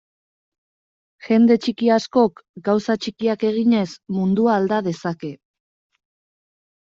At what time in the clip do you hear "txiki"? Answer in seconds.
1.65-1.91